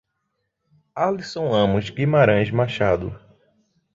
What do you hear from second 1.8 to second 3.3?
Guimaraes Machado